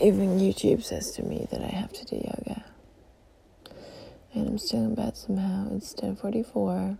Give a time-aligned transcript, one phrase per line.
[0.00, 2.64] even YouTube says to me that I have to do yoga.
[4.34, 5.68] And I'm still in bed somehow.
[5.74, 6.98] It's 10:44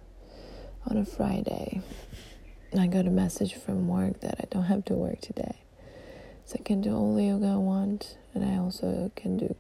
[0.87, 1.83] on a Friday.
[2.73, 5.57] And I got a message from work that I don't have to work today.
[6.45, 9.55] So I can do all the yoga I want, and I also can do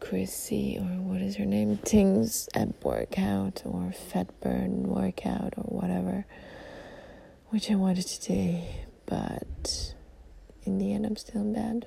[0.00, 1.78] Chrissy or what is her name?
[1.78, 6.26] Ting's ab workout or fat burn workout or whatever,
[7.50, 8.60] which I wanted to do,
[9.06, 9.94] but
[10.64, 11.86] in the end, I'm still in bed.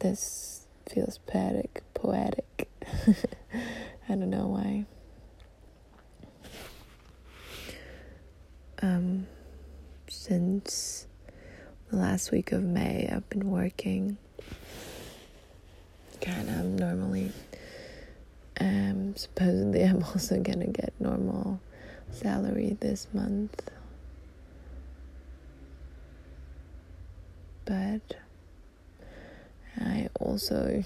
[0.00, 2.68] This feels poetic, poetic.
[4.08, 4.86] I don't know why.
[8.82, 9.26] Um,
[10.08, 11.06] since
[11.90, 14.16] the last week of May, I've been working.
[16.20, 17.32] Kind of normally.
[18.58, 21.60] Um, supposedly, I'm also gonna get normal
[22.10, 23.70] salary this month.
[27.70, 28.16] But
[29.80, 30.82] I also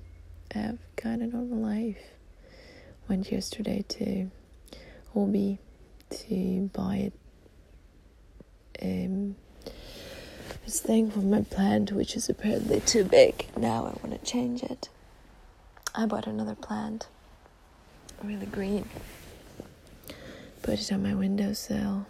[0.50, 2.02] have kind of normal life.
[3.08, 4.32] Went yesterday to
[5.12, 5.60] Hobby
[6.10, 7.12] to buy
[8.82, 9.36] um,
[10.64, 13.46] this thing for my plant, which is apparently too big.
[13.56, 14.88] Now I want to change it.
[15.94, 17.06] I bought another plant,
[18.24, 18.88] really green.
[20.62, 22.06] Put it on my windowsill.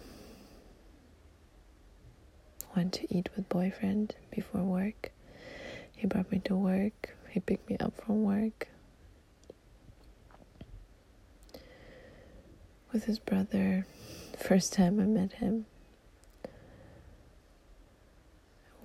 [2.75, 5.11] Went to eat with boyfriend before work.
[5.95, 7.15] He brought me to work.
[7.29, 8.67] He picked me up from work.
[12.91, 13.85] With his brother.
[14.37, 15.65] First time I met him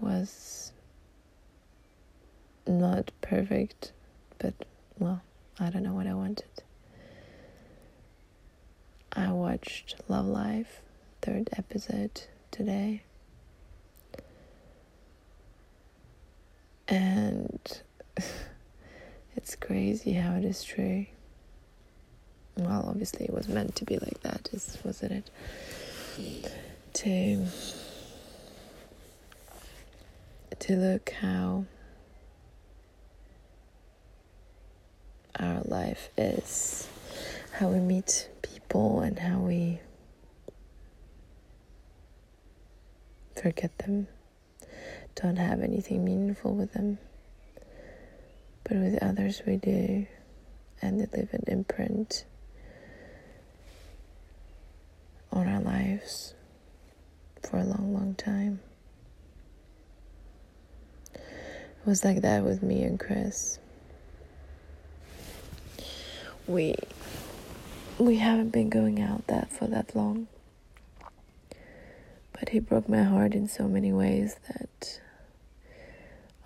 [0.00, 0.72] was
[2.66, 3.92] not perfect,
[4.38, 4.54] but
[4.98, 5.22] well,
[5.58, 6.46] I don't know what I wanted.
[9.12, 10.80] I watched Love Life,
[11.20, 13.02] third episode today.
[16.90, 17.82] And
[19.36, 21.06] it's crazy how it is true.
[22.56, 24.48] Well, obviously, it was meant to be like that,
[24.84, 25.30] wasn't it?
[26.92, 27.46] To
[30.58, 31.64] to look how
[35.38, 36.88] our life is,
[37.52, 39.78] how we meet people, and how we
[43.40, 44.08] forget them,
[45.22, 46.98] don't have anything meaningful with them.
[48.64, 50.06] But with others, we do,
[50.80, 52.24] and they leave an imprint
[55.32, 56.34] on our lives
[57.42, 58.60] for a long, long time.
[61.14, 63.58] It was like that with me and Chris.
[66.46, 66.74] We
[67.98, 70.26] we haven't been going out that for that long.
[72.32, 75.00] But he broke my heart in so many ways that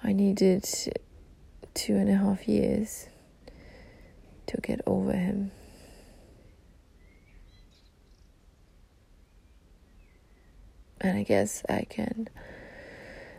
[0.06, 0.68] I needed
[1.72, 3.08] two and a half years
[4.46, 5.50] to get over him.
[11.00, 12.28] And I guess I can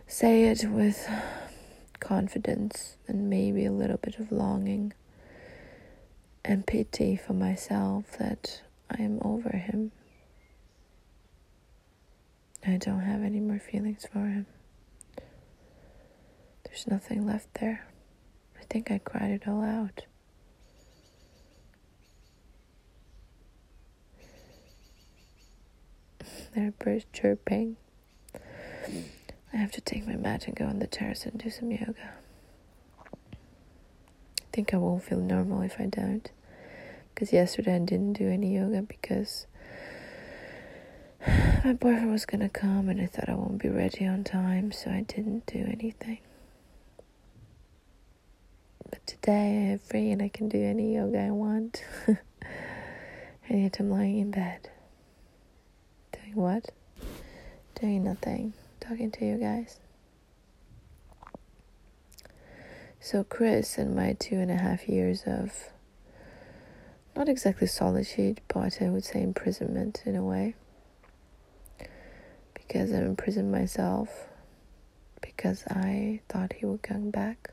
[0.07, 1.07] say it with
[1.99, 4.93] confidence and maybe a little bit of longing
[6.43, 9.91] and pity for myself that I am over him.
[12.65, 14.47] I don't have any more feelings for him.
[16.75, 17.85] There's nothing left there.
[18.59, 20.03] I think I cried it all out.
[26.53, 27.77] There are birds chirping.
[29.53, 32.11] I have to take my mat and go on the terrace and do some yoga.
[33.31, 36.29] I think I won't feel normal if I don't.
[37.13, 39.47] Because yesterday I didn't do any yoga because
[41.63, 44.91] my boyfriend was gonna come and I thought I won't be ready on time, so
[44.91, 46.19] I didn't do anything.
[49.05, 51.83] Today I am free and I can do any yoga I want.
[52.07, 54.69] and yet I'm lying in bed.
[56.11, 56.71] Doing what?
[57.79, 58.53] Doing nothing
[58.87, 59.79] talking to you guys.
[62.99, 65.69] So, Chris and my two and a half years of
[67.15, 70.55] not exactly solitude, but I would say imprisonment in a way.
[72.53, 74.27] Because I imprisoned myself,
[75.21, 77.51] because I thought he would come back.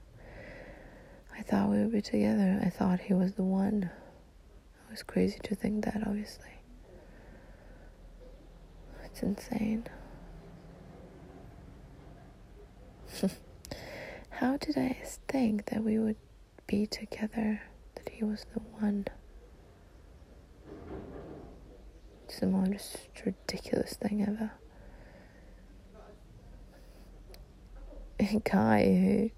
[1.37, 2.61] I thought we would be together.
[2.65, 3.91] I thought he was the one.
[4.87, 6.51] It was crazy to think that, obviously.
[9.05, 9.87] It's insane.
[14.31, 14.97] How did I
[15.29, 16.17] think that we would
[16.67, 17.63] be together,
[17.97, 19.07] that he was the one?
[22.25, 24.53] It's the most ridiculous thing ever.
[28.21, 29.31] a guy who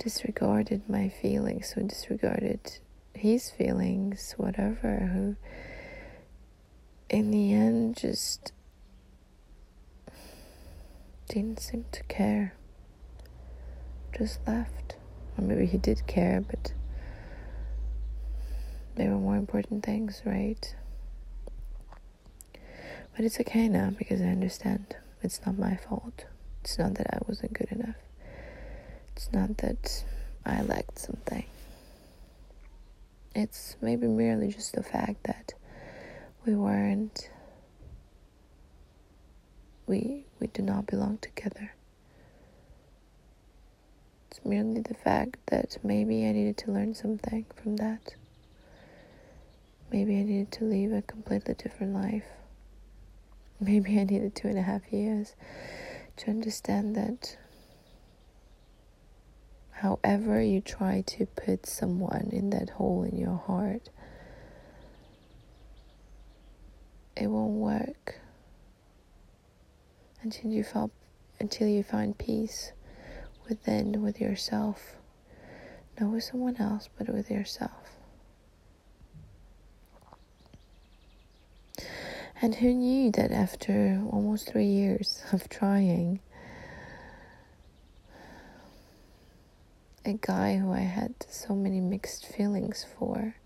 [0.00, 2.78] disregarded my feelings, who disregarded
[3.14, 5.36] his feelings, whatever, who
[7.10, 8.52] in the end just
[11.28, 12.54] didn't seem to care.
[14.16, 14.96] Just left.
[15.36, 16.72] Or maybe he did care, but
[18.96, 20.74] there were more important things, right?
[23.14, 26.24] But it's okay now because I understand it's not my fault.
[26.64, 27.96] It's not that I wasn't good enough.
[29.20, 30.02] It's not that
[30.46, 31.44] I lacked something.
[33.34, 35.52] It's maybe merely just the fact that
[36.46, 37.28] we weren't
[39.86, 41.74] we we do not belong together.
[44.30, 48.14] It's merely the fact that maybe I needed to learn something from that.
[49.92, 52.24] Maybe I needed to live a completely different life.
[53.60, 55.34] Maybe I needed two and a half years
[56.16, 57.36] to understand that
[59.80, 63.88] however you try to put someone in that hole in your heart,
[67.16, 68.20] it won't work
[70.22, 70.90] until you felt
[71.38, 72.72] until you find peace
[73.48, 74.96] within with yourself.
[75.98, 77.96] Not with someone else but with yourself.
[82.42, 86.20] And who knew that after almost three years of trying
[90.10, 93.36] a guy who I had so many mixed feelings for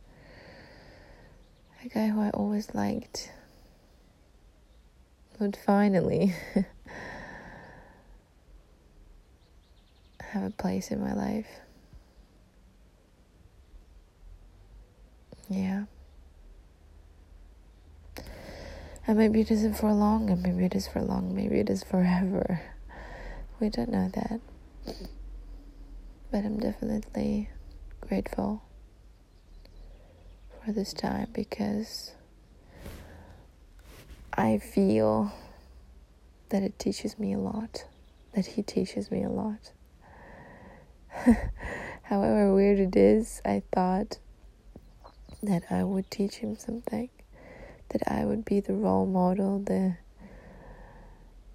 [1.85, 3.31] a guy who I always liked
[5.39, 6.35] would finally
[10.21, 11.61] have a place in my life.
[15.51, 15.85] Yeah.
[19.07, 21.85] And maybe it isn't for long, and maybe it is for long, maybe it is
[21.85, 22.63] forever.
[23.61, 24.41] We don't know that.
[26.31, 27.51] But I'm definitely
[28.01, 28.63] grateful
[30.65, 32.13] for this time because
[34.33, 35.33] I feel
[36.49, 37.85] that it teaches me a lot,
[38.35, 39.73] that he teaches me a lot.
[42.03, 44.19] However weird it is, I thought
[45.43, 47.11] that I would teach him something,
[47.91, 49.97] that I would be the role model, the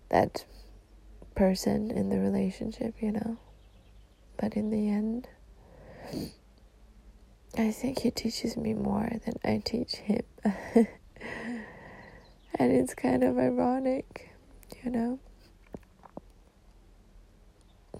[0.10, 0.45] that
[1.36, 3.38] person in the relationship, you know.
[4.40, 5.28] But in the end,
[7.58, 10.24] I think he teaches me more than I teach him.
[12.60, 14.32] And it's kind of ironic,
[14.84, 15.20] you know?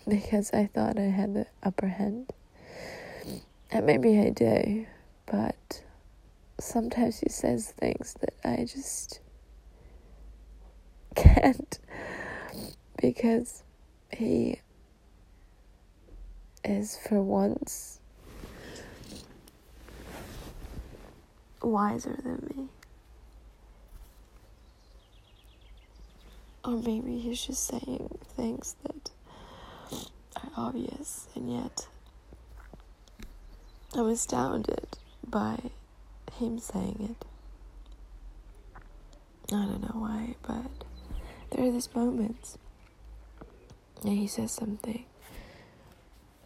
[0.06, 2.34] Because I thought I had the upper hand.
[3.72, 4.86] And maybe I do,
[5.28, 5.82] but
[6.60, 9.22] sometimes he says things that I just
[11.16, 11.80] can't
[13.02, 13.64] because
[14.12, 14.60] he
[16.64, 18.00] is for once
[21.62, 22.68] wiser than me.
[26.64, 29.12] Or maybe he's just saying things that
[30.36, 31.88] are obvious, and yet
[33.96, 35.58] I'm astounded by
[36.34, 37.26] him saying it.
[39.52, 40.86] I don't know why, but
[41.50, 42.58] there are these moments,
[44.04, 45.06] and he says something,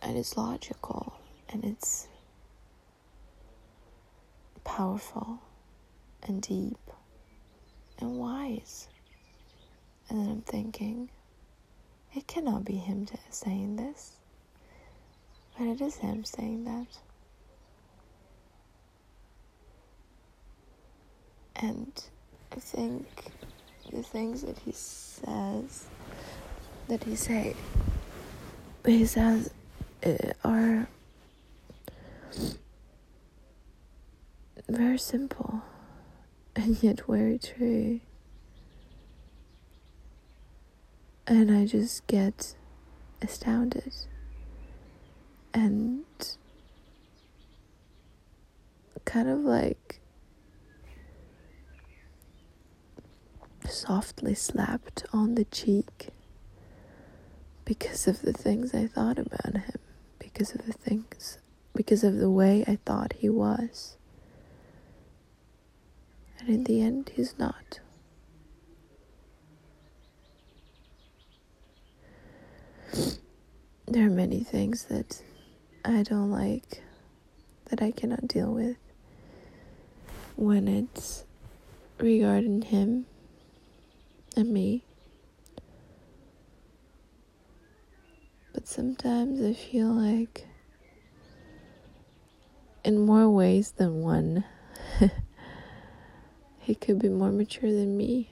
[0.03, 1.13] and it's logical,
[1.49, 2.07] and it's
[4.63, 5.39] powerful,
[6.23, 6.77] and deep,
[7.99, 8.87] and wise.
[10.09, 11.09] And then I'm thinking,
[12.13, 14.17] it cannot be him saying this.
[15.57, 16.87] But it is him saying that.
[21.55, 22.03] And
[22.51, 23.05] I think
[23.91, 25.85] the things that he says,
[26.89, 27.55] that he say,
[28.85, 29.51] he says,
[30.05, 30.87] Uh, are
[34.67, 35.61] very simple
[36.55, 37.99] and yet very true.
[41.25, 42.55] and I just get
[43.21, 43.93] astounded
[45.53, 46.03] and
[49.05, 49.99] kind of like
[53.69, 56.09] softly slapped on the cheek
[57.65, 59.79] because of the things I thought about him,
[60.33, 61.37] because of the things,
[61.75, 63.97] because of the way I thought he was.
[66.39, 67.79] And in the end, he's not.
[73.87, 75.21] There are many things that
[75.85, 76.81] I don't like,
[77.69, 78.77] that I cannot deal with
[80.35, 81.25] when it's
[81.99, 83.05] regarding him
[84.35, 84.83] and me.
[88.63, 90.47] But sometimes I feel like,
[92.85, 94.45] in more ways than one,
[96.59, 98.29] he could be more mature than me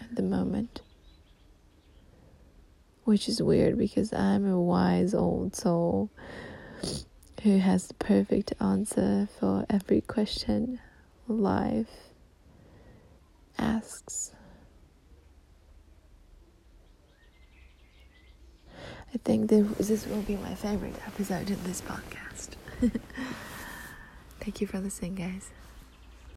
[0.00, 0.80] at the moment.
[3.04, 6.08] Which is weird because I'm a wise old soul
[7.42, 10.80] who has the perfect answer for every question
[11.28, 12.14] life
[13.58, 14.33] asks.
[19.14, 22.56] I think this will be my favorite episode in this podcast.
[24.40, 25.50] Thank you for listening, guys.